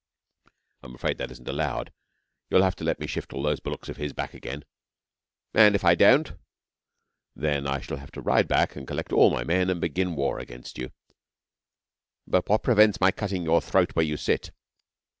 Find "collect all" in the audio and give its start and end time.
8.87-9.29